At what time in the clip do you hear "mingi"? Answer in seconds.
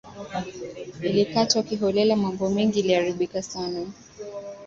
2.49-2.79